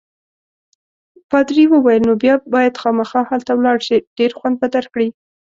پادري 1.29 1.65
وویل: 1.69 2.01
نو 2.09 2.13
بیا 2.21 2.35
باید 2.53 2.79
خامخا 2.81 3.21
هلته 3.31 3.51
ولاړ 3.55 3.77
شې، 3.87 3.97
ډېر 4.17 4.31
خوند 4.37 4.55
به 4.61 4.67
درکړي. 4.75 5.09